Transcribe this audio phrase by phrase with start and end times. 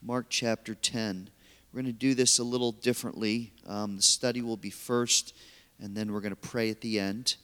[0.00, 1.28] Mark chapter 10.
[1.72, 3.52] We're going to do this a little differently.
[3.66, 5.34] Um, the study will be first,
[5.80, 7.34] and then we're going to pray at the end.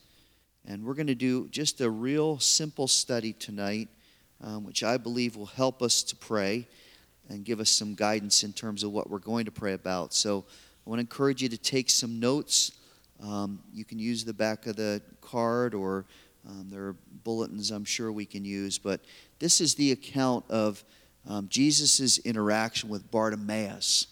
[0.64, 3.88] And we're going to do just a real simple study tonight,
[4.40, 6.69] um, which I believe will help us to pray
[7.29, 10.15] and give us some guidance in terms of what we're going to pray about.
[10.15, 10.45] So
[10.87, 12.71] I want to encourage you to take some notes.
[13.21, 16.05] Um, you can use the back of the card, or
[16.48, 18.79] um, there are bulletins I'm sure we can use.
[18.79, 19.01] But
[19.41, 20.84] this is the account of
[21.27, 24.09] um, Jesus' interaction with Bartimaeus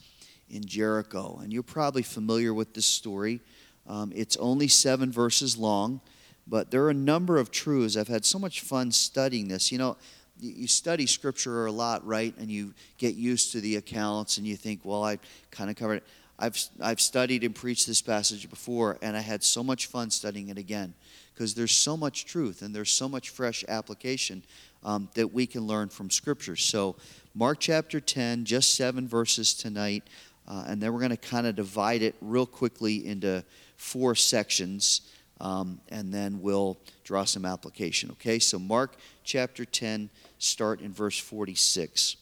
[0.50, 1.38] in Jericho.
[1.42, 3.40] And you're probably familiar with this story.
[3.86, 6.00] Um, it's only seven verses long,
[6.46, 7.96] but there are a number of truths.
[7.96, 9.72] I've had so much fun studying this.
[9.72, 9.96] You know,
[10.38, 12.34] you study scripture a lot, right?
[12.38, 15.18] And you get used to the accounts and you think, well, I
[15.50, 16.04] kind of covered it.
[16.38, 20.48] I've, I've studied and preached this passage before, and I had so much fun studying
[20.48, 20.94] it again
[21.34, 24.42] because there's so much truth and there's so much fresh application
[24.84, 26.56] um, that we can learn from Scripture.
[26.56, 26.96] So,
[27.34, 30.04] Mark chapter 10, just seven verses tonight,
[30.46, 33.42] uh, and then we're going to kind of divide it real quickly into
[33.76, 35.02] four sections,
[35.40, 38.10] um, and then we'll draw some application.
[38.12, 42.16] Okay, so Mark chapter 10, start in verse 46.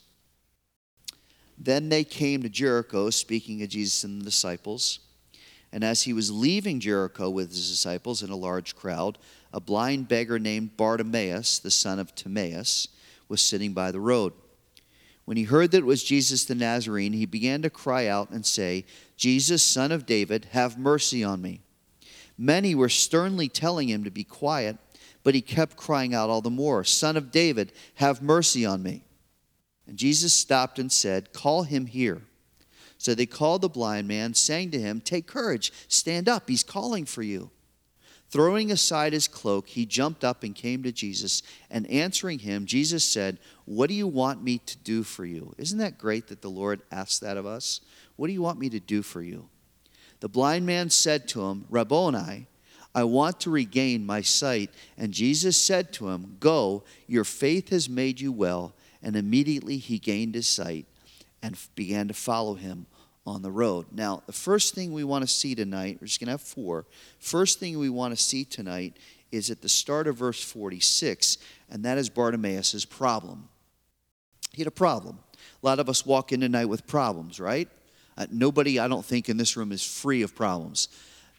[1.58, 5.00] Then they came to Jericho, speaking of Jesus and the disciples.
[5.72, 9.18] And as he was leaving Jericho with his disciples and a large crowd,
[9.52, 12.88] a blind beggar named Bartimaeus, the son of Timaeus,
[13.28, 14.32] was sitting by the road.
[15.24, 18.44] When he heard that it was Jesus the Nazarene, he began to cry out and
[18.44, 18.84] say,
[19.16, 21.60] Jesus, son of David, have mercy on me.
[22.36, 24.78] Many were sternly telling him to be quiet,
[25.22, 29.04] but he kept crying out all the more, Son of David, have mercy on me.
[29.86, 32.22] And Jesus stopped and said, Call him here.
[33.00, 37.06] So they called the blind man, saying to him, Take courage, stand up, he's calling
[37.06, 37.50] for you.
[38.28, 41.42] Throwing aside his cloak, he jumped up and came to Jesus.
[41.70, 45.54] And answering him, Jesus said, What do you want me to do for you?
[45.56, 47.80] Isn't that great that the Lord asks that of us?
[48.16, 49.48] What do you want me to do for you?
[50.20, 52.48] The blind man said to him, Rabboni,
[52.94, 54.74] I want to regain my sight.
[54.98, 58.74] And Jesus said to him, Go, your faith has made you well.
[59.02, 60.84] And immediately he gained his sight
[61.42, 62.86] and began to follow him
[63.26, 63.86] on the road.
[63.92, 66.86] Now, the first thing we want to see tonight, we're just going to have four.
[67.18, 68.96] First thing we want to see tonight
[69.30, 71.38] is at the start of verse 46,
[71.70, 73.48] and that is Bartimaeus' problem.
[74.52, 75.18] He had a problem.
[75.62, 77.68] A lot of us walk in tonight with problems, right?
[78.16, 80.88] Uh, nobody, I don't think, in this room is free of problems.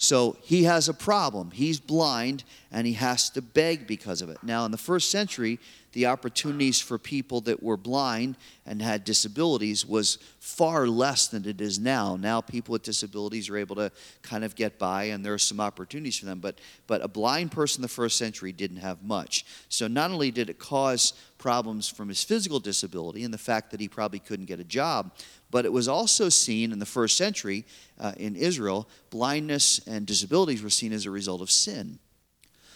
[0.02, 1.52] So he has a problem.
[1.52, 4.40] He's blind and he has to beg because of it.
[4.42, 5.60] Now, in the first century,
[5.92, 8.36] the opportunities for people that were blind
[8.66, 12.16] and had disabilities was far less than it is now.
[12.16, 13.92] Now, people with disabilities are able to
[14.24, 16.40] kind of get by, and there are some opportunities for them.
[16.40, 19.46] But, but a blind person in the first century didn't have much.
[19.70, 23.80] So, not only did it cause problems from his physical disability and the fact that
[23.80, 25.12] he probably couldn't get a job,
[25.52, 27.66] but it was also seen in the first century
[28.00, 32.00] uh, in Israel, blindness and disabilities were seen as a result of sin.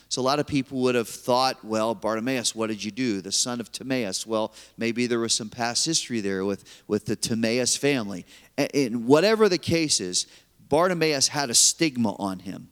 [0.10, 3.22] So a lot of people would have thought, well, Bartimaeus, what did you do?
[3.22, 4.28] The son of Timaeus.
[4.28, 8.26] Well, maybe there was some past history there with, with the Timaeus family.
[8.58, 10.28] And whatever the case is,
[10.70, 12.70] Bartimaeus had a stigma on him.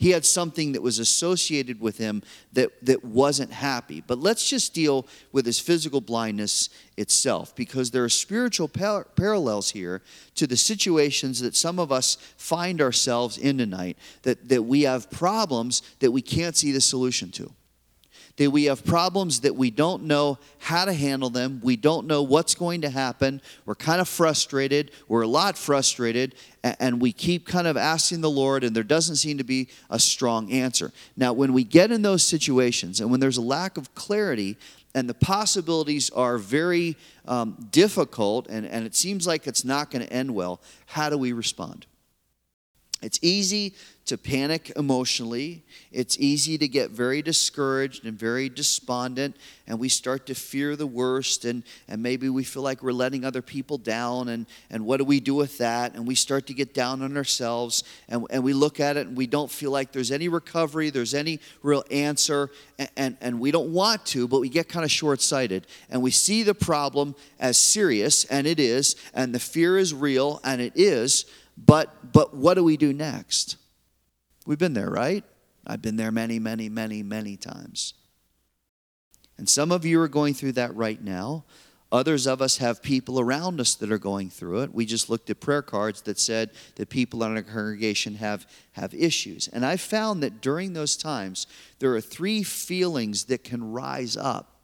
[0.00, 2.22] He had something that was associated with him
[2.54, 4.02] that, that wasn't happy.
[4.04, 9.72] But let's just deal with his physical blindness itself because there are spiritual par- parallels
[9.72, 10.00] here
[10.36, 15.10] to the situations that some of us find ourselves in tonight, that, that we have
[15.10, 17.52] problems that we can't see the solution to
[18.36, 21.60] that we have problems that we don't know how to handle them.
[21.62, 23.40] We don't know what's going to happen.
[23.66, 24.90] We're kind of frustrated.
[25.08, 26.34] We're a lot frustrated.
[26.62, 29.98] And we keep kind of asking the Lord, and there doesn't seem to be a
[29.98, 30.92] strong answer.
[31.16, 34.56] Now, when we get in those situations and when there's a lack of clarity,
[34.94, 36.96] and the possibilities are very
[37.28, 41.16] um, difficult, and, and it seems like it's not going to end well, how do
[41.16, 41.86] we respond?
[43.02, 43.74] It's easy
[44.06, 45.62] to panic emotionally.
[45.92, 49.36] It's easy to get very discouraged and very despondent,
[49.68, 53.24] and we start to fear the worst, and, and maybe we feel like we're letting
[53.24, 55.94] other people down, and, and what do we do with that?
[55.94, 59.16] And we start to get down on ourselves, and, and we look at it, and
[59.16, 63.52] we don't feel like there's any recovery, there's any real answer, and, and, and we
[63.52, 67.14] don't want to, but we get kind of short sighted, and we see the problem
[67.38, 71.26] as serious, and it is, and the fear is real, and it is
[71.66, 73.56] but but what do we do next?
[74.46, 75.24] We've been there, right?
[75.66, 77.94] I've been there many, many, many, many times.
[79.36, 81.44] And some of you are going through that right now.
[81.92, 84.72] Others of us have people around us that are going through it.
[84.72, 88.94] We just looked at prayer cards that said that people in our congregation have, have
[88.94, 89.48] issues.
[89.48, 91.46] And I found that during those times,
[91.80, 94.60] there are three feelings that can rise up.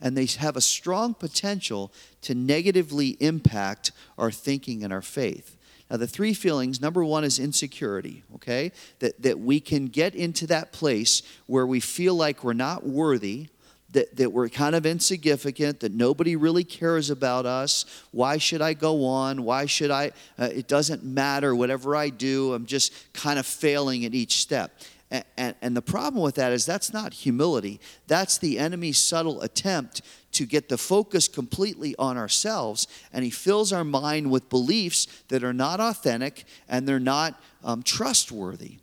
[0.00, 5.55] and they have a strong potential to negatively impact our thinking and our faith.
[5.90, 8.72] Now, the three feelings number one is insecurity, okay?
[8.98, 13.48] That, that we can get into that place where we feel like we're not worthy,
[13.92, 17.84] that, that we're kind of insignificant, that nobody really cares about us.
[18.10, 19.44] Why should I go on?
[19.44, 20.10] Why should I?
[20.36, 21.54] Uh, it doesn't matter.
[21.54, 24.72] Whatever I do, I'm just kind of failing at each step.
[25.10, 27.80] And, and, and, the problem with that is that's not humility.
[28.08, 32.88] That's the enemy's subtle attempt to get the focus completely on ourselves.
[33.12, 37.84] And he fills our mind with beliefs that are not authentic and they're not um,
[37.84, 38.78] trustworthy.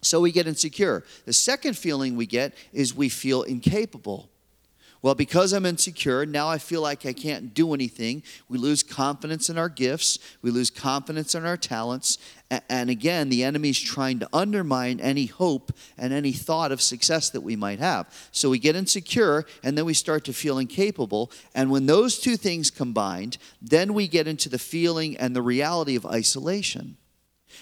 [0.00, 1.04] So we get insecure.
[1.24, 4.30] The second feeling we get is we feel incapable.
[5.00, 8.24] Well, because I'm insecure, now I feel like I can't do anything.
[8.48, 12.18] We lose confidence in our gifts, we lose confidence in our talents.
[12.68, 17.42] And again, the enemy's trying to undermine any hope and any thought of success that
[17.42, 18.12] we might have.
[18.32, 21.30] So we get insecure and then we start to feel incapable.
[21.54, 25.94] And when those two things combined, then we get into the feeling and the reality
[25.94, 26.96] of isolation.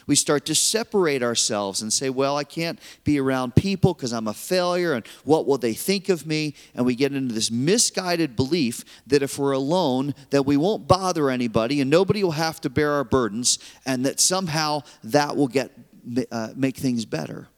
[0.06, 4.28] We start to separate ourselves and say, well, I can't be around people because I'm
[4.28, 6.54] a failure and what will they think of me?
[6.74, 11.30] And we get into this misguided belief that if we're alone, that we won't bother
[11.30, 15.72] anybody and nobody will have to bear our burdens and that somehow that will get
[16.30, 17.48] uh, make things better.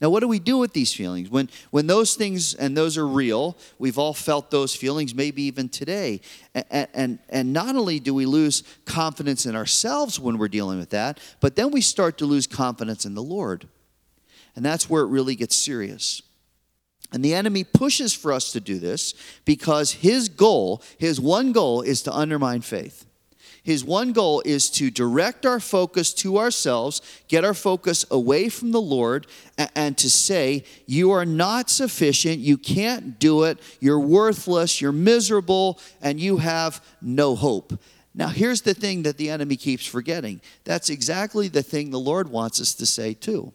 [0.00, 1.28] Now, what do we do with these feelings?
[1.28, 5.68] When, when those things, and those are real, we've all felt those feelings, maybe even
[5.68, 6.20] today.
[6.54, 10.90] And, and, and not only do we lose confidence in ourselves when we're dealing with
[10.90, 13.66] that, but then we start to lose confidence in the Lord.
[14.54, 16.22] And that's where it really gets serious.
[17.12, 19.14] And the enemy pushes for us to do this
[19.44, 23.07] because his goal, his one goal, is to undermine faith.
[23.68, 28.72] His one goal is to direct our focus to ourselves, get our focus away from
[28.72, 29.26] the Lord,
[29.76, 35.78] and to say, You are not sufficient, you can't do it, you're worthless, you're miserable,
[36.00, 37.78] and you have no hope.
[38.14, 42.30] Now, here's the thing that the enemy keeps forgetting that's exactly the thing the Lord
[42.30, 43.52] wants us to say, too.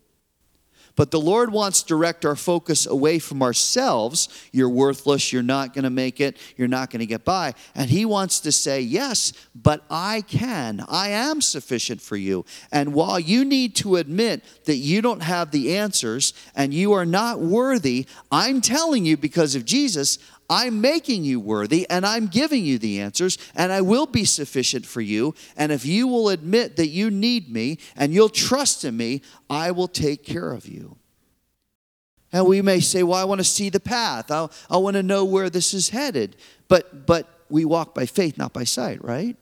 [0.95, 4.29] But the Lord wants to direct our focus away from ourselves.
[4.51, 5.33] You're worthless.
[5.33, 6.37] You're not going to make it.
[6.55, 7.55] You're not going to get by.
[7.73, 10.85] And He wants to say, Yes, but I can.
[10.87, 12.45] I am sufficient for you.
[12.71, 17.05] And while you need to admit that you don't have the answers and you are
[17.05, 20.19] not worthy, I'm telling you because of Jesus,
[20.49, 24.85] I'm making you worthy and I'm giving you the answers and I will be sufficient
[24.85, 25.35] for you.
[25.55, 29.71] And if you will admit that you need me and you'll trust in me, I
[29.71, 30.97] will take care of you.
[32.31, 34.31] And we may say, well, I want to see the path.
[34.31, 36.35] I, I want to know where this is headed.
[36.67, 39.37] But, but we walk by faith, not by sight, right?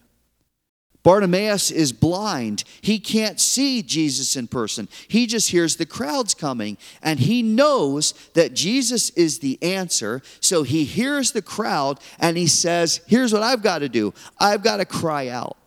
[1.03, 2.63] Bartimaeus is blind.
[2.81, 4.87] He can't see Jesus in person.
[5.07, 10.21] He just hears the crowds coming and he knows that Jesus is the answer.
[10.41, 14.63] So he hears the crowd and he says, Here's what I've got to do I've
[14.63, 15.57] got to cry out.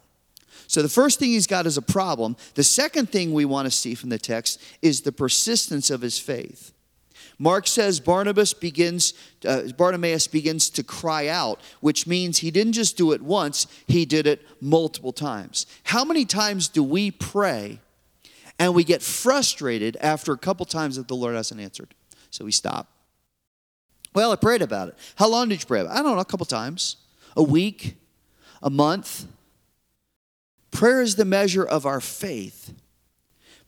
[0.66, 2.36] So the first thing he's got is a problem.
[2.54, 6.18] The second thing we want to see from the text is the persistence of his
[6.18, 6.73] faith.
[7.38, 9.14] Mark says Barnabas begins,
[9.44, 14.04] uh, Bartimaeus begins to cry out, which means he didn't just do it once, he
[14.04, 15.66] did it multiple times.
[15.84, 17.80] How many times do we pray
[18.58, 21.94] and we get frustrated after a couple times that the Lord hasn't answered?
[22.30, 22.88] So we stop.
[24.14, 24.98] Well, I prayed about it.
[25.16, 25.98] How long did you pray about it?
[25.98, 26.96] I don't know, a couple times.
[27.36, 27.96] A week,
[28.62, 29.26] a month.
[30.70, 32.72] Prayer is the measure of our faith.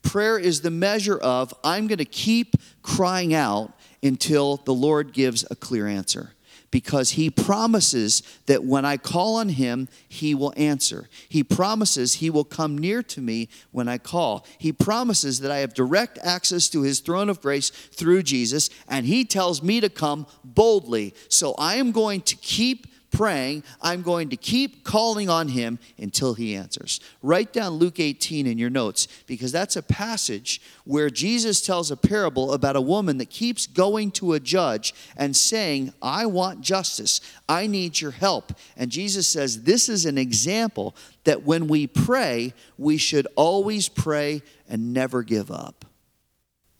[0.07, 3.73] Prayer is the measure of, I'm going to keep crying out
[4.03, 6.33] until the Lord gives a clear answer.
[6.71, 11.09] Because he promises that when I call on him, he will answer.
[11.29, 14.47] He promises he will come near to me when I call.
[14.59, 19.07] He promises that I have direct access to his throne of grace through Jesus, and
[19.07, 21.15] he tells me to come boldly.
[21.29, 22.87] So I am going to keep
[23.17, 27.01] praying, I'm going to keep calling on him until he answers.
[27.23, 31.97] Write down Luke 18 in your notes because that's a passage where Jesus tells a
[31.97, 37.23] parable about a woman that keeps going to a judge and saying, I want justice.
[37.49, 38.53] I need your help.
[38.77, 40.95] And Jesus says, This is an example
[41.25, 45.87] that when we pray, we should always pray and never give up.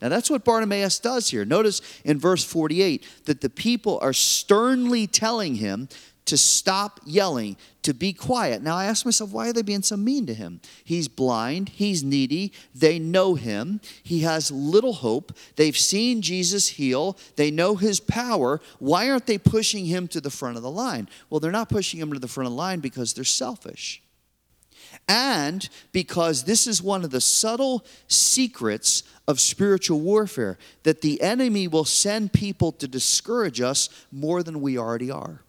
[0.03, 1.47] Now, that's what Bartimaeus does here.
[1.47, 5.89] Notice in verse 48 that the people are sternly telling him
[6.27, 8.63] to stop yelling, to be quiet.
[8.63, 10.61] Now I ask myself, why are they being so mean to him?
[10.85, 17.17] He's blind, he's needy, they know him, he has little hope, they've seen Jesus heal,
[17.37, 18.61] they know his power.
[18.79, 21.09] Why aren't they pushing him to the front of the line?
[21.31, 24.03] Well, they're not pushing him to the front of the line because they're selfish.
[25.09, 31.69] and because this is one of the subtle secrets of spiritual warfare that the enemy
[31.69, 35.43] will send people to discourage us more than we already are.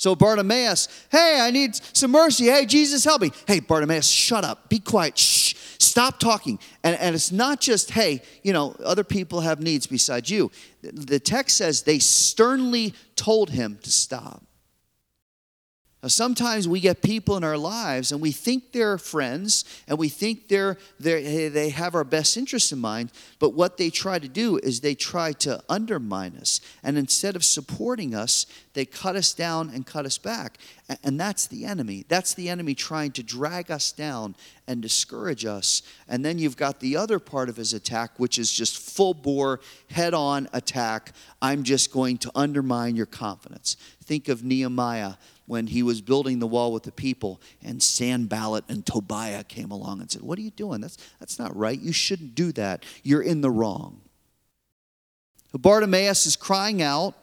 [0.00, 2.46] So Bartimaeus, hey, I need some mercy.
[2.46, 3.32] Hey, Jesus, help me.
[3.46, 4.70] Hey, Bartimaeus, shut up.
[4.70, 5.18] Be quiet.
[5.18, 5.54] Shh.
[5.78, 6.58] Stop talking.
[6.82, 10.50] And, and it's not just, hey, you know, other people have needs besides you.
[10.80, 14.42] The text says they sternly told him to stop.
[16.02, 20.08] Now, sometimes we get people in our lives and we think they're friends and we
[20.08, 24.28] think they're, they're, they have our best interests in mind, but what they try to
[24.28, 26.62] do is they try to undermine us.
[26.82, 30.56] And instead of supporting us, they cut us down and cut us back.
[31.04, 32.06] And that's the enemy.
[32.08, 35.82] That's the enemy trying to drag us down and discourage us.
[36.08, 39.60] And then you've got the other part of his attack, which is just full bore,
[39.90, 41.12] head on attack.
[41.42, 43.76] I'm just going to undermine your confidence.
[44.02, 45.14] Think of Nehemiah
[45.50, 50.00] when he was building the wall with the people, and Sanballat and Tobiah came along
[50.00, 50.80] and said, What are you doing?
[50.80, 51.78] That's, that's not right.
[51.78, 52.84] You shouldn't do that.
[53.02, 54.00] You're in the wrong.
[55.52, 57.16] Bartimaeus is crying out.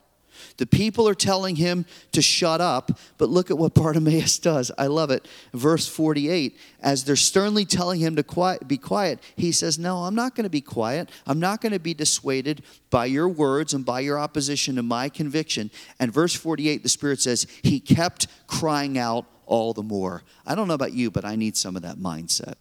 [0.58, 4.72] The people are telling him to shut up, but look at what Bartimaeus does.
[4.78, 5.28] I love it.
[5.54, 10.16] Verse 48 as they're sternly telling him to quiet, be quiet, he says, No, I'm
[10.16, 11.10] not going to be quiet.
[11.26, 15.10] I'm not going to be dissuaded by your words and by your opposition to my
[15.10, 15.72] conviction.
[16.00, 20.24] And verse 48, the Spirit says, He kept crying out all the more.
[20.46, 22.56] I don't know about you, but I need some of that mindset.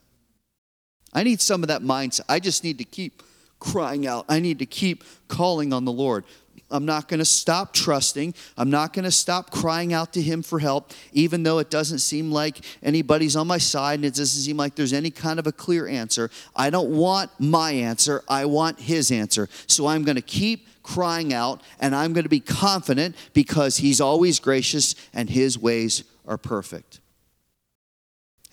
[1.12, 2.22] I need some of that mindset.
[2.28, 3.22] I just need to keep
[3.58, 4.24] crying out.
[4.28, 6.24] I need to keep calling on the Lord.
[6.70, 8.34] I'm not going to stop trusting.
[8.56, 12.00] I'm not going to stop crying out to Him for help, even though it doesn't
[12.00, 15.46] seem like anybody's on my side and it doesn't seem like there's any kind of
[15.46, 16.30] a clear answer.
[16.56, 19.48] I don't want my answer, I want His answer.
[19.66, 24.00] So I'm going to keep crying out and I'm going to be confident because He's
[24.00, 27.00] always gracious and His ways are perfect.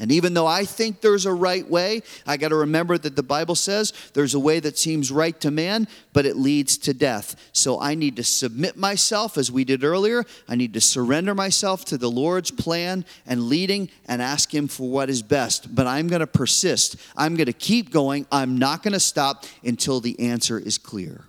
[0.04, 3.24] And even though I think there's a right way, I got to remember that the
[3.24, 7.38] Bible says there's a way that seems right to man, but it leads to death.
[7.54, 10.26] So I need to submit myself, as we did earlier.
[10.46, 14.90] I need to surrender myself to the Lord's plan and leading and ask Him for
[14.90, 15.74] what is best.
[15.74, 16.98] But I'm going to persist.
[17.16, 18.28] I'm going to keep going.
[18.30, 21.24] I'm not going to stop until the answer is clear.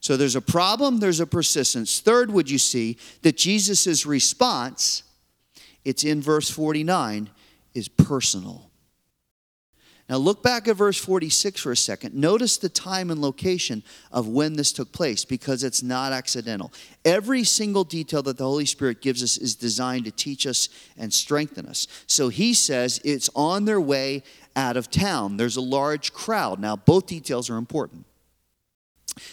[0.00, 2.00] So there's a problem, there's a persistence.
[2.00, 5.02] Third, would you see that Jesus' response
[5.84, 7.30] it's in verse 49,
[7.74, 8.72] is personal.
[10.08, 12.14] Now, look back at verse 46 for a second.
[12.14, 16.72] Notice the time and location of when this took place because it's not accidental.
[17.04, 21.14] Every single detail that the Holy Spirit gives us is designed to teach us and
[21.14, 21.86] strengthen us.
[22.06, 24.24] So he says it's on their way
[24.56, 25.36] out of town.
[25.36, 26.60] There's a large crowd.
[26.60, 28.04] Now, both details are important.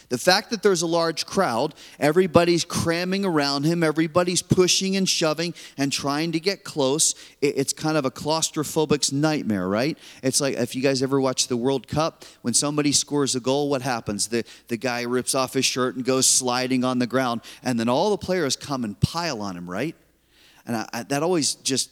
[0.09, 5.53] The fact that there's a large crowd, everybody's cramming around him, everybody's pushing and shoving
[5.77, 7.15] and trying to get close.
[7.41, 9.97] It's kind of a claustrophobic's nightmare, right?
[10.21, 13.69] It's like if you guys ever watch the World Cup, when somebody scores a goal,
[13.69, 14.27] what happens?
[14.27, 17.87] The, the guy rips off his shirt and goes sliding on the ground, and then
[17.87, 19.95] all the players come and pile on him, right?
[20.65, 21.89] And I, I, that always just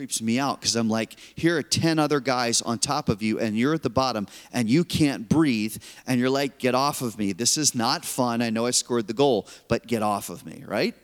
[0.00, 3.38] creeps me out because I'm like, here are 10 other guys on top of you,
[3.38, 5.76] and you're at the bottom, and you can't breathe,
[6.06, 7.34] and you're like, get off of me.
[7.34, 8.40] This is not fun.
[8.40, 10.94] I know I scored the goal, but get off of me, right?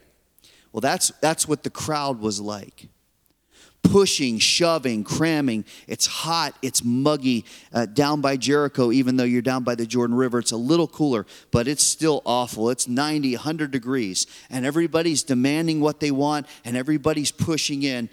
[0.71, 2.89] Well, that's, that's what the crowd was like
[3.83, 5.65] pushing, shoving, cramming.
[5.87, 7.45] It's hot, it's muggy.
[7.73, 10.87] Uh, down by Jericho, even though you're down by the Jordan River, it's a little
[10.87, 12.69] cooler, but it's still awful.
[12.69, 18.09] It's 90, 100 degrees, and everybody's demanding what they want, and everybody's pushing in.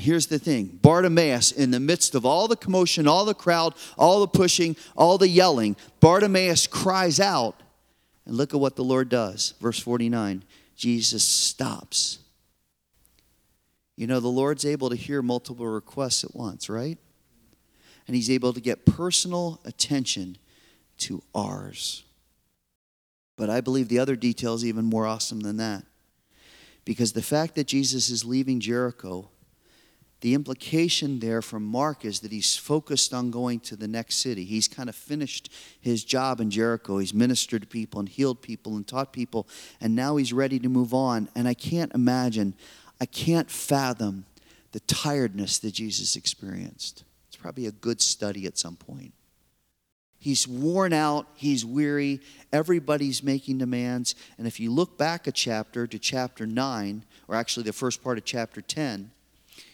[0.00, 4.20] Here's the thing Bartimaeus, in the midst of all the commotion, all the crowd, all
[4.20, 7.62] the pushing, all the yelling, Bartimaeus cries out.
[8.24, 9.54] And look at what the Lord does.
[9.60, 10.42] Verse 49
[10.74, 12.18] Jesus stops.
[13.96, 16.98] You know, the Lord's able to hear multiple requests at once, right?
[18.06, 20.36] And He's able to get personal attention
[20.98, 22.02] to ours.
[23.36, 25.84] But I believe the other detail is even more awesome than that.
[26.84, 29.30] Because the fact that Jesus is leaving Jericho
[30.20, 34.44] the implication there from Mark is that he's focused on going to the next city.
[34.44, 36.98] He's kind of finished his job in Jericho.
[36.98, 39.46] He's ministered to people and healed people and taught people,
[39.80, 41.28] and now he's ready to move on.
[41.34, 42.54] And I can't imagine,
[43.00, 44.24] I can't fathom
[44.72, 47.04] the tiredness that Jesus experienced.
[47.28, 49.12] It's probably a good study at some point.
[50.18, 52.20] He's worn out, he's weary,
[52.52, 54.14] everybody's making demands.
[54.38, 58.16] And if you look back a chapter to chapter 9, or actually the first part
[58.16, 59.10] of chapter 10,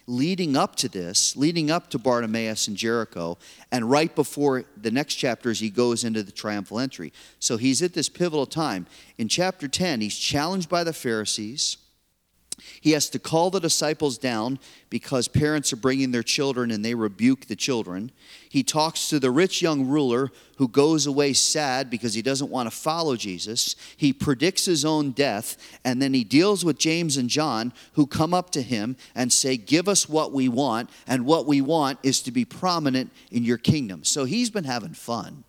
[0.07, 3.39] leading up to this, leading up to Bartimaeus and Jericho,
[3.71, 7.13] and right before the next chapters, he goes into the triumphal entry.
[7.39, 8.87] So he's at this pivotal time.
[9.19, 11.77] In chapter 10, he's challenged by the Pharisees.
[12.81, 14.59] He has to call the disciples down
[14.91, 18.11] because parents are bringing their children and they rebuke the children.
[18.49, 22.71] He talks to the rich young ruler who goes away sad because he doesn't want
[22.71, 23.77] to follow Jesus.
[23.97, 28.35] He predicts his own death and then he deals with James and John who come
[28.35, 32.21] up to him and say, Give us what we want, and what we want is
[32.23, 34.05] to be prominent in your kingdom.
[34.05, 35.45] So he's been having fun.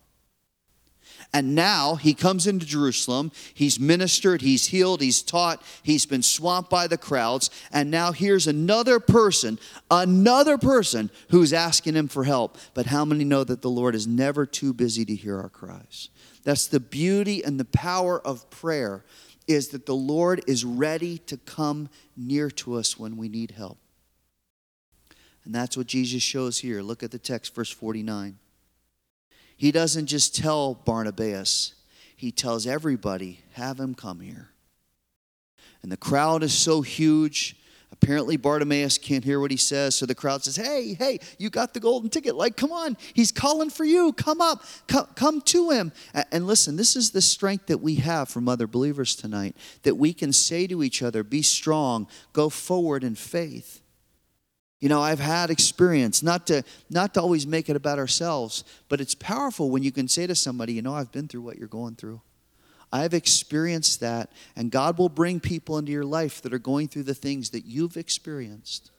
[1.34, 3.32] And now he comes into Jerusalem.
[3.52, 7.50] He's ministered, he's healed, he's taught, he's been swamped by the crowds.
[7.72, 9.58] And now here's another person,
[9.90, 12.56] another person who's asking him for help.
[12.72, 16.08] But how many know that the Lord is never too busy to hear our cries?
[16.44, 19.04] That's the beauty and the power of prayer
[19.48, 23.78] is that the Lord is ready to come near to us when we need help.
[25.44, 26.80] And that's what Jesus shows here.
[26.80, 28.38] Look at the text, verse 49.
[29.56, 31.74] He doesn't just tell Barnabas,
[32.16, 34.50] he tells everybody, have him come here.
[35.82, 37.56] And the crowd is so huge.
[37.92, 41.74] Apparently, Bartimaeus can't hear what he says, so the crowd says, Hey, hey, you got
[41.74, 42.34] the golden ticket.
[42.34, 44.12] Like, come on, he's calling for you.
[44.12, 45.92] Come up, come, come to him.
[46.32, 50.12] And listen, this is the strength that we have from other believers tonight that we
[50.12, 53.83] can say to each other, Be strong, go forward in faith.
[54.84, 59.00] You know, I've had experience, not to not to always make it about ourselves, but
[59.00, 61.68] it's powerful when you can say to somebody, you know, I've been through what you're
[61.68, 62.20] going through.
[62.92, 67.04] I've experienced that, and God will bring people into your life that are going through
[67.04, 68.90] the things that you've experienced.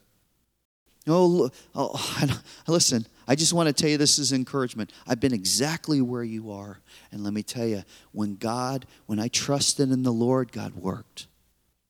[1.06, 4.92] Oh, oh listen, I just want to tell you this is encouragement.
[5.06, 6.80] I've been exactly where you are.
[7.12, 11.28] And let me tell you, when God, when I trusted in the Lord, God worked.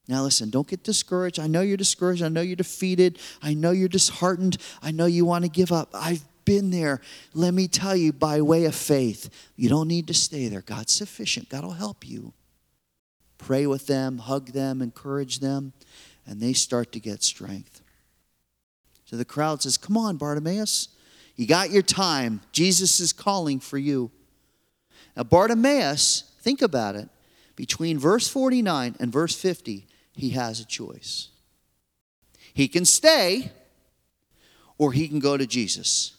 [0.08, 1.40] Now, listen, don't get discouraged.
[1.40, 2.22] I know you're discouraged.
[2.22, 3.18] I know you're defeated.
[3.42, 4.58] I know you're disheartened.
[4.82, 5.90] I know you want to give up.
[5.94, 7.02] I've been there.
[7.34, 10.62] Let me tell you, by way of faith, you don't need to stay there.
[10.62, 12.34] God's sufficient, God will help you.
[13.38, 15.74] Pray with them, hug them, encourage them,
[16.26, 17.82] and they start to get strength.
[19.06, 20.90] So the crowd says, Come on, Bartimaeus.
[21.36, 22.42] You got your time.
[22.52, 24.10] Jesus is calling for you.
[25.18, 27.10] Now, Bartimaeus, think about it.
[27.56, 31.30] Between verse 49 and verse 50, he has a choice.
[32.54, 33.52] He can stay
[34.78, 36.14] or he can go to Jesus.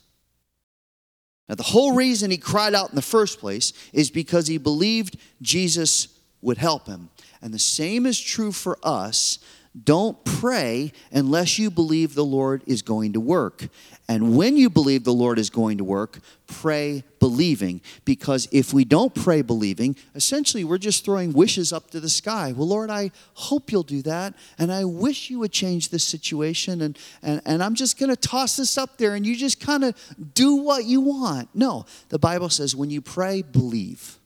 [1.49, 5.17] Now, the whole reason he cried out in the first place is because he believed
[5.41, 6.09] Jesus
[6.41, 7.09] would help him.
[7.41, 9.39] And the same is true for us
[9.83, 13.67] don't pray unless you believe the Lord is going to work.
[14.09, 17.81] And when you believe the Lord is going to work, pray believing.
[18.05, 22.53] Because if we don't pray believing, essentially we're just throwing wishes up to the sky.
[22.55, 24.33] Well, Lord, I hope you'll do that.
[24.57, 26.81] And I wish you would change this situation.
[26.81, 29.83] And, and, and I'm just going to toss this up there and you just kind
[29.83, 29.95] of
[30.33, 31.49] do what you want.
[31.53, 34.19] No, the Bible says when you pray, believe.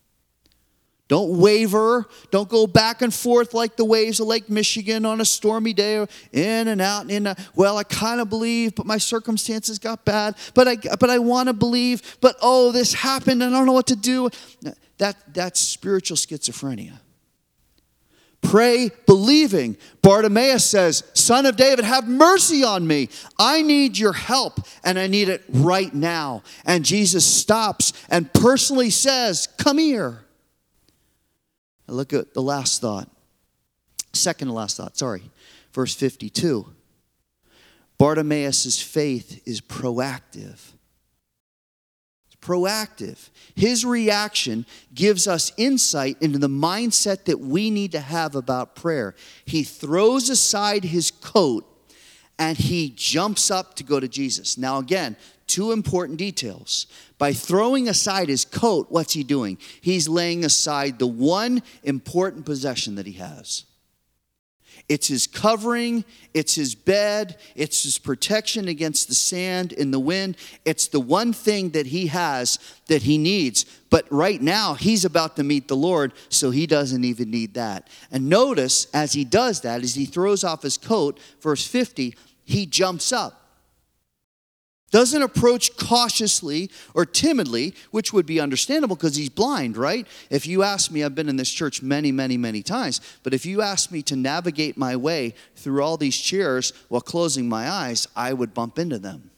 [1.12, 2.08] Don't waver.
[2.30, 6.08] Don't go back and forth like the waves of Lake Michigan on a stormy day,
[6.32, 7.36] in and out and in.
[7.54, 10.38] Well, I kind of believe, but my circumstances got bad.
[10.54, 12.18] But I, but I want to believe.
[12.22, 14.30] But oh, this happened, and I don't know what to do.
[15.00, 16.94] That that's spiritual schizophrenia.
[18.40, 19.76] Pray believing.
[20.02, 23.10] Bartimaeus says, Son of David, have mercy on me.
[23.38, 26.44] I need your help, and I need it right now.
[26.64, 30.24] And Jesus stops and personally says, Come here
[31.94, 33.10] look at the last thought.
[34.14, 35.24] Second to last thought, sorry.
[35.74, 36.68] Verse 52.
[37.98, 40.60] Bartimaeus' faith is proactive.
[42.26, 43.30] It's proactive.
[43.56, 49.16] His reaction gives us insight into the mindset that we need to have about prayer.
[49.46, 51.71] He throws aside his coat
[52.40, 54.58] and he jumps up to go to Jesus.
[54.58, 55.16] Now, again,
[55.48, 56.88] two important details.
[57.18, 59.58] By throwing aside his coat, what's he doing?
[59.82, 63.66] He's laying aside the one important possession that he has.
[64.92, 70.36] It's his covering, it's his bed, it's his protection against the sand and the wind.
[70.66, 73.64] It's the one thing that he has that he needs.
[73.90, 77.88] But right now, he's about to meet the Lord, so he doesn't even need that.
[78.12, 82.66] And notice as he does that, as he throws off his coat, verse 50, he
[82.66, 83.41] jumps up
[84.92, 90.06] doesn't approach cautiously or timidly, which would be understandable because he's blind, right?
[90.30, 93.46] If you ask me, I've been in this church many, many, many times, but if
[93.46, 98.08] you ask me to navigate my way through all these chairs while closing my eyes,
[98.16, 99.32] I would bump into them.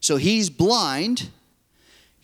[0.00, 1.30] So he's blind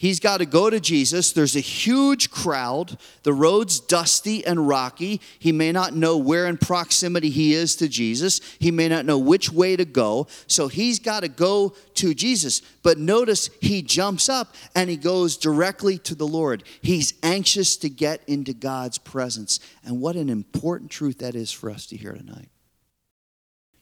[0.01, 1.33] He's got to go to Jesus.
[1.33, 2.97] There's a huge crowd.
[3.23, 5.21] The road's dusty and rocky.
[5.39, 8.41] He may not know where in proximity he is to Jesus.
[8.59, 10.27] He may not know which way to go.
[10.47, 12.63] So he's got to go to Jesus.
[12.83, 16.65] But notice he jumps up and he goes directly to the Lord.
[16.81, 19.61] He's anxious to get into God's presence.
[19.85, 22.49] And what an important truth that is for us to hear tonight.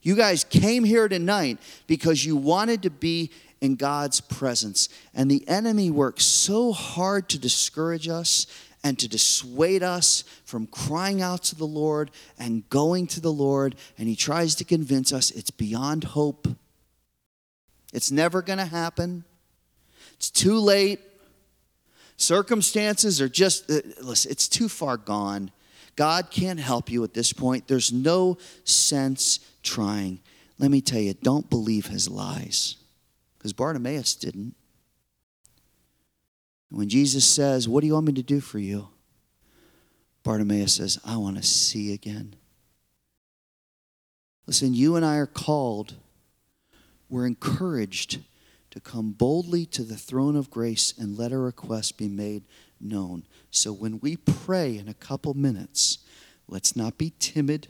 [0.02, 4.88] You guys came here tonight because you wanted to be in God's presence.
[5.14, 8.46] And the enemy works so hard to discourage us
[8.84, 13.74] and to dissuade us from crying out to the Lord and going to the Lord.
[13.98, 16.48] And he tries to convince us it's beyond hope.
[17.92, 19.24] It's never going to happen.
[20.14, 21.00] It's too late.
[22.16, 25.50] Circumstances are just, uh, listen, it's too far gone.
[25.96, 27.66] God can't help you at this point.
[27.66, 30.20] There's no sense trying.
[30.58, 32.76] Let me tell you, don't believe his lies.
[33.38, 34.54] Because Bartimaeus didn't.
[36.70, 38.88] When Jesus says, What do you want me to do for you?
[40.22, 42.36] Bartimaeus says, I want to see again.
[44.46, 45.94] Listen, you and I are called,
[47.08, 48.20] we're encouraged
[48.70, 52.44] to come boldly to the throne of grace and let our request be made
[52.80, 53.24] known.
[53.50, 55.98] So when we pray in a couple minutes,
[56.46, 57.68] let's not be timid.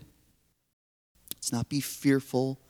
[1.35, 2.61] Let's not be fearful.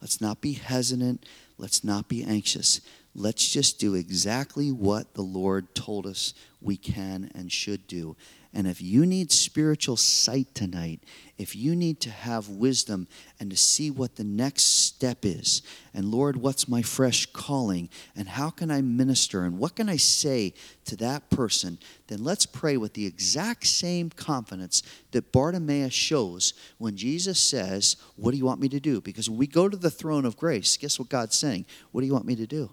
[0.00, 1.24] Let's not be hesitant.
[1.58, 2.80] Let's not be anxious.
[3.18, 8.14] Let's just do exactly what the Lord told us we can and should do.
[8.52, 11.00] And if you need spiritual sight tonight,
[11.38, 13.08] if you need to have wisdom
[13.40, 15.62] and to see what the next step is,
[15.94, 19.96] and Lord, what's my fresh calling, and how can I minister, and what can I
[19.96, 20.52] say
[20.84, 26.98] to that person, then let's pray with the exact same confidence that Bartimaeus shows when
[26.98, 29.00] Jesus says, What do you want me to do?
[29.00, 31.64] Because when we go to the throne of grace, guess what God's saying?
[31.92, 32.72] What do you want me to do?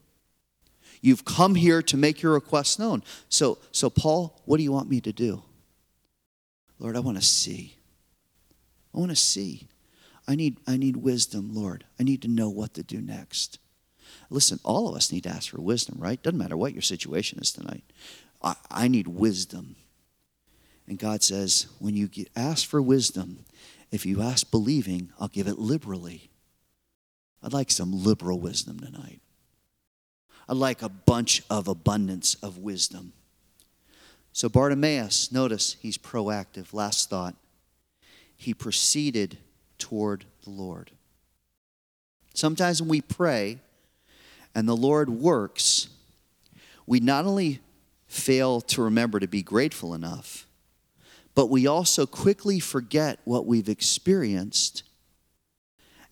[1.04, 3.04] You've come here to make your request known.
[3.28, 5.44] So, so Paul, what do you want me to do?
[6.80, 7.76] Lord, I want to see.
[8.96, 9.68] I want to see.
[10.30, 11.84] I need, I need wisdom, Lord.
[12.00, 13.60] I need to know what to do next.
[14.30, 16.24] Listen, all of us need to ask for wisdom, right?
[16.24, 17.84] Doesn't matter what your situation is tonight.
[18.42, 19.76] I, I need wisdom.
[20.88, 23.44] And God says, when you get, ask for wisdom,
[23.92, 26.30] if you ask believing, I'll give it liberally.
[27.44, 29.20] I'd like some liberal wisdom tonight.
[30.48, 33.14] I'd like a bunch of abundance of wisdom.
[34.34, 36.74] So Bartimaeus, notice he's proactive.
[36.74, 37.36] Last thought.
[38.36, 39.38] He proceeded
[39.78, 40.92] toward the Lord.
[42.34, 43.60] Sometimes when we pray
[44.56, 45.88] and the Lord works,
[46.86, 47.62] we not only
[48.08, 50.48] fail to remember to be grateful enough,
[51.36, 54.84] but we also quickly forget what we've experienced.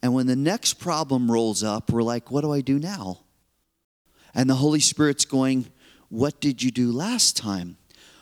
[0.02, 3.20] And when the next problem rolls up, we're like, what do I do now?
[4.34, 5.68] And the Holy Spirit's going,
[6.10, 7.78] What did you do last time?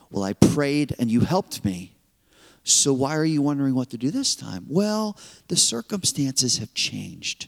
[0.10, 1.94] Well, I prayed and you helped me.
[2.64, 4.66] So why are you wondering what to do this time?
[4.68, 5.18] Well,
[5.48, 7.48] the circumstances have changed.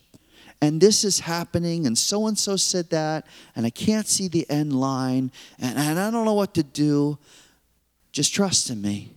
[0.62, 4.47] And this is happening, and so and so said that, and I can't see the
[4.47, 7.17] end line, and, and I don't know what to do.
[8.12, 9.12] Just trust in me.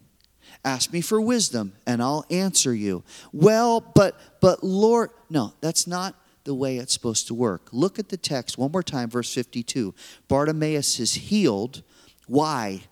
[0.65, 3.05] Ask me for wisdom, and I'll answer you.
[3.35, 7.69] Well, but but Lord, no, that's not the way it's supposed to work.
[7.73, 9.95] Look at the text one more time, verse 52.
[10.29, 11.83] Bartimaeus is healed.
[12.27, 12.83] Why?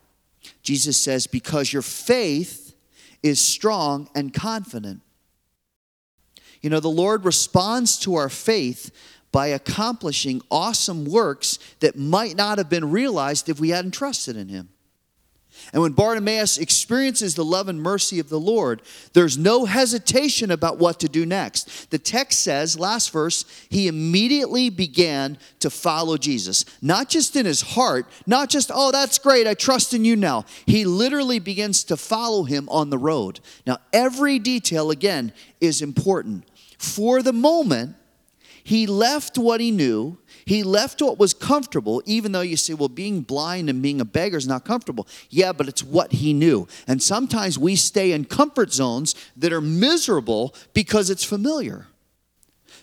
[0.63, 2.75] Jesus says, Because your faith
[3.23, 5.01] is strong and confident.
[6.61, 8.91] You know, the Lord responds to our faith
[9.33, 14.49] by accomplishing awesome works that might not have been realized if we hadn't trusted in
[14.49, 14.69] Him.
[15.73, 20.79] And when Bartimaeus experiences the love and mercy of the Lord, there's no hesitation about
[20.79, 21.91] what to do next.
[21.91, 26.65] The text says, last verse, he immediately began to follow Jesus.
[26.83, 30.45] Not just in his heart, not just, oh, that's great, I trust in you now.
[30.67, 33.41] He literally begins to follow him on the road.
[33.67, 36.45] Now, every detail, again, is important.
[36.79, 37.97] For the moment,
[38.65, 42.89] he left what he knew he left what was comfortable, even though you say, well,
[42.89, 45.07] being blind and being a beggar is not comfortable.
[45.31, 46.67] Yeah, but it's what he knew.
[46.87, 51.87] And sometimes we stay in comfort zones that are miserable because it's familiar.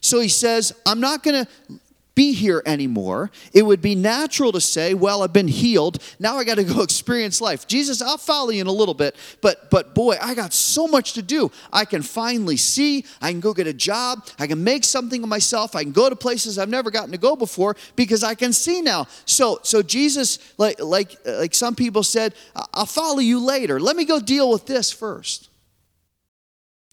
[0.01, 1.79] So he says, I'm not going to
[2.19, 3.31] be here anymore.
[3.53, 6.03] It would be natural to say, well, I've been healed.
[6.19, 7.65] Now I got to go experience life.
[7.65, 11.13] Jesus, I'll follow you in a little bit, but but boy, I got so much
[11.13, 11.49] to do.
[11.71, 15.29] I can finally see, I can go get a job, I can make something of
[15.29, 18.51] myself, I can go to places I've never gotten to go before because I can
[18.51, 19.07] see now.
[19.23, 22.33] So so Jesus like like like some people said,
[22.73, 23.79] I'll follow you later.
[23.79, 25.47] Let me go deal with this first.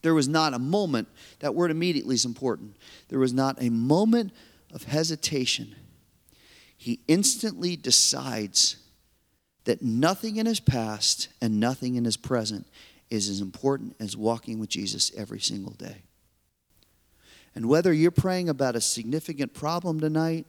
[0.03, 1.09] There was not a moment,
[1.41, 2.77] that word immediately is important.
[3.09, 4.33] There was not a moment
[4.77, 5.75] of hesitation,
[6.77, 8.77] he instantly decides
[9.65, 12.67] that nothing in his past and nothing in his present
[13.09, 16.03] is as important as walking with Jesus every single day.
[17.55, 20.45] And whether you're praying about a significant problem tonight,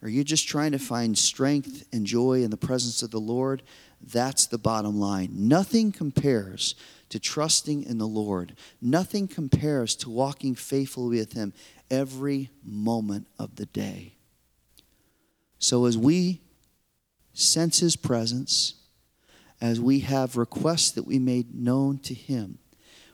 [0.00, 3.62] or you're just trying to find strength and joy in the presence of the Lord,
[4.00, 5.28] that's the bottom line.
[5.30, 6.74] Nothing compares
[7.12, 8.56] to trusting in the Lord.
[8.80, 11.52] Nothing compares to walking faithfully with Him
[11.90, 14.14] every moment of the day.
[15.58, 16.40] So, as we
[17.34, 18.76] sense His presence,
[19.60, 22.58] as we have requests that we made known to Him,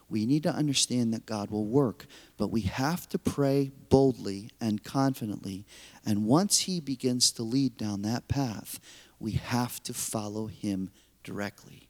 [0.07, 2.05] we need to understand that God will work.
[2.37, 5.65] But we have to pray boldly and confidently.
[6.05, 8.79] And once He begins to lead down that path,
[9.19, 10.89] we have to follow Him
[11.25, 11.88] directly.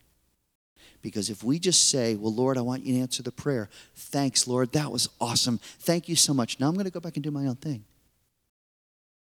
[1.02, 4.48] Because if we just say, Well, Lord, I want you to answer the prayer, thanks,
[4.48, 5.60] Lord, that was awesome.
[5.80, 6.60] Thank you so much.
[6.60, 7.86] Now I'm going to go back and do my own thing.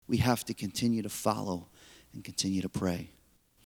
[0.06, 1.68] We have to continue to follow
[2.14, 3.10] and continue to pray.